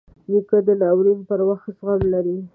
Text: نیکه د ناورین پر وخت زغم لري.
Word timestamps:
نیکه 0.31 0.57
د 0.67 0.69
ناورین 0.81 1.19
پر 1.27 1.39
وخت 1.49 1.67
زغم 1.79 2.01
لري. 2.13 2.37